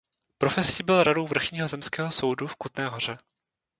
[0.37, 3.17] Profesí byl radou vrchního zemského soudu v Kutné Hoře.